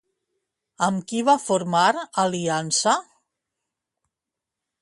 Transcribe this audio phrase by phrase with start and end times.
[0.85, 1.83] Amb qui va formar
[2.25, 2.97] aliança?